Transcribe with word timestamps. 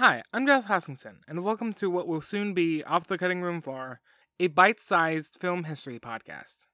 Hi, 0.00 0.22
I'm 0.32 0.46
Josh 0.46 0.66
Hoskinson, 0.66 1.22
and 1.26 1.42
welcome 1.42 1.72
to 1.72 1.90
what 1.90 2.06
will 2.06 2.20
soon 2.20 2.54
be 2.54 2.84
Off 2.84 3.08
the 3.08 3.18
Cutting 3.18 3.42
Room 3.42 3.60
Floor, 3.60 4.00
a 4.38 4.46
bite 4.46 4.78
sized 4.78 5.36
film 5.40 5.64
history 5.64 5.98
podcast. 5.98 6.66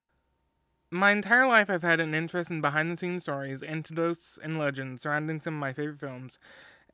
My 0.91 1.11
entire 1.12 1.46
life, 1.46 1.71
I've 1.71 1.80
had 1.80 2.00
an 2.00 2.14
interest 2.14 2.50
in 2.50 2.60
behind 2.60 2.92
the 2.92 2.98
scenes 2.98 3.22
stories, 3.22 3.62
anecdotes, 3.62 4.38
and 4.42 4.58
legends 4.58 5.04
surrounding 5.04 5.40
some 5.40 5.54
of 5.54 5.60
my 5.60 5.72
favorite 5.72 6.00
films, 6.00 6.38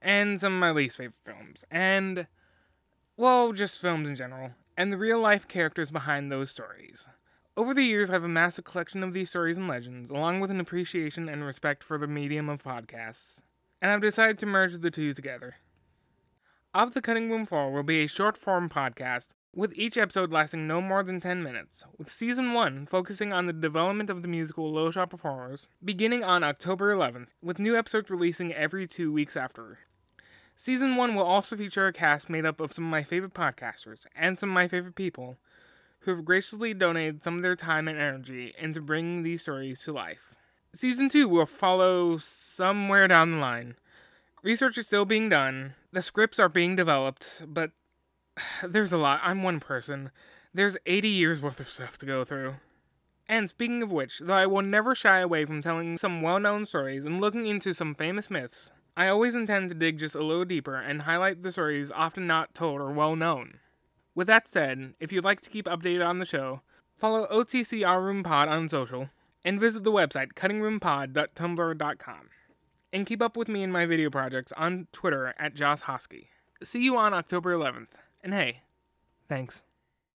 and 0.01 0.41
some 0.41 0.53
of 0.53 0.61
my 0.61 0.71
least 0.71 0.99
favorite 0.99 1.17
films, 1.17 1.65
and, 1.69 2.29
well, 3.17 3.53
just 3.53 3.81
films 3.81 4.09
in 4.09 4.15
general, 4.15 4.53
and 4.77 4.93
the 4.93 4.99
real 4.99 5.19
life 5.19 5.49
characters 5.49 5.91
behind 5.91 6.31
those 6.31 6.49
stories. 6.49 7.09
Over 7.57 7.75
the 7.75 7.83
years, 7.83 8.09
I've 8.09 8.23
amassed 8.23 8.61
a 8.61 8.63
collection 8.63 9.03
of 9.03 9.15
these 9.15 9.31
stories 9.31 9.59
and 9.59 9.67
legends, 9.67 10.13
along 10.13 10.39
with 10.39 10.53
an 10.53 10.61
appreciation 10.61 11.29
and 11.29 11.45
respect 11.45 11.83
for 11.83 11.99
the 11.99 12.07
medium 12.07 12.49
of 12.49 12.63
podcasts, 12.63 13.41
and 13.83 13.91
I've 13.91 14.01
decided 14.01 14.39
to 14.39 14.47
merge 14.47 14.79
the 14.79 14.93
two 14.93 15.13
together. 15.13 15.57
Off 16.73 16.95
the 16.95 17.03
Cutting 17.03 17.29
Room 17.29 17.47
Floor 17.47 17.73
will 17.73 17.83
be 17.83 18.05
a 18.05 18.07
short 18.07 18.37
form 18.37 18.69
podcast, 18.69 19.27
with 19.53 19.73
each 19.75 19.99
episode 19.99 20.31
lasting 20.31 20.69
no 20.69 20.81
more 20.81 21.03
than 21.03 21.19
10 21.19 21.43
minutes, 21.43 21.83
with 21.99 22.13
season 22.13 22.53
1 22.53 22.87
focusing 22.87 23.33
on 23.33 23.47
the 23.47 23.53
development 23.53 24.09
of 24.09 24.23
the 24.23 24.29
musical 24.29 24.79
of 24.79 25.21
Horrors, 25.21 25.67
beginning 25.85 26.23
on 26.23 26.45
October 26.45 26.95
11th, 26.95 27.31
with 27.43 27.59
new 27.59 27.77
episodes 27.77 28.09
releasing 28.09 28.55
every 28.55 28.87
two 28.87 29.11
weeks 29.11 29.37
after. 29.37 29.81
Season 30.55 30.95
1 30.95 31.17
will 31.17 31.25
also 31.25 31.57
feature 31.57 31.89
a 31.89 31.93
cast 31.93 32.31
made 32.31 32.47
up 32.47 32.61
of 32.61 32.73
some 32.73 32.85
of 32.85 32.91
my 32.91 33.03
favorite 33.03 33.35
podcasters 33.35 34.07
and 34.15 34.39
some 34.39 34.51
of 34.51 34.55
my 34.55 34.69
favorite 34.69 34.95
people 34.95 35.39
who 36.03 36.13
have 36.13 36.25
graciously 36.25 36.73
donated 36.73 37.25
some 37.25 37.39
of 37.39 37.43
their 37.43 37.57
time 37.57 37.89
and 37.89 37.99
energy 37.99 38.55
into 38.57 38.81
bringing 38.81 39.25
these 39.25 39.43
stories 39.43 39.81
to 39.81 39.93
life. 39.93 40.37
Season 40.73 41.09
2 41.09 41.29
will 41.29 41.47
follow 41.47 42.19
somewhere 42.19 43.09
down 43.09 43.33
the 43.33 43.39
line. 43.39 43.75
Research 44.43 44.79
is 44.79 44.87
still 44.87 45.05
being 45.05 45.29
done, 45.29 45.75
the 45.93 46.01
scripts 46.01 46.39
are 46.39 46.49
being 46.49 46.75
developed, 46.75 47.43
but 47.47 47.73
there's 48.67 48.93
a 48.93 48.99
lot. 48.99 49.21
I'm 49.23 49.43
one 49.43 49.61
person. 49.61 50.11
There's 50.55 50.79
80 50.87 51.09
years 51.09 51.41
worth 51.41 51.61
of 51.61 51.69
stuff 51.69 51.99
to 51.99 52.07
go 52.07 52.25
through. 52.25 52.57
And 53.29 53.49
speaking 53.49 53.83
of 53.83 53.93
which, 53.93 54.19
though 54.19 54.35
I 54.35 54.47
will 54.47 54.63
never 54.63 54.95
shy 54.95 55.21
away 55.21 55.45
from 55.45 55.63
telling 55.63 55.97
some 55.97 56.23
well 56.23 56.41
known 56.41 56.67
stories 56.67 57.05
and 57.05 57.21
looking 57.21 57.47
into 57.47 57.73
some 57.73 57.95
famous 57.95 58.31
myths, 58.31 58.71
I 58.97 59.09
always 59.09 59.35
intend 59.35 59.69
to 59.69 59.75
dig 59.75 59.99
just 59.99 60.17
a 60.17 60.25
little 60.25 60.45
deeper 60.45 60.75
and 60.75 61.03
highlight 61.03 61.43
the 61.43 61.53
stories 61.53 61.93
often 61.93 62.27
not 62.27 62.55
told 62.55 62.81
or 62.81 62.91
well 62.91 63.15
known. 63.15 63.61
With 64.15 64.27
that 64.27 64.49
said, 64.49 64.95
if 64.99 65.13
you'd 65.13 65.25
like 65.25 65.41
to 65.43 65.51
keep 65.51 65.67
updated 65.67 66.05
on 66.07 66.19
the 66.19 66.25
show, 66.25 66.63
follow 66.97 67.27
OTC 67.31 67.87
Room 68.03 68.23
Pod 68.23 68.49
on 68.49 68.69
social, 68.69 69.11
and 69.45 69.61
visit 69.61 69.85
the 69.85 69.93
website 69.93 70.33
cuttingroompod.tumblr.com. 70.35 72.31
And 72.93 73.07
keep 73.07 73.23
up 73.23 73.37
with 73.37 73.49
me 73.49 73.63
and 73.63 73.73
my 73.73 73.87
video 73.87 74.11
projects 74.11 74.53
on 74.57 74.89
Twitter 74.93 75.35
at 75.39 75.55
Josh 75.55 75.83
Hosky. 75.83 76.27
See 76.63 76.83
you 76.83 76.97
on 76.97 77.15
October 77.15 77.55
11th. 77.55 77.89
And 78.23 78.35
hey, 78.35 78.63
thanks. 79.29 79.63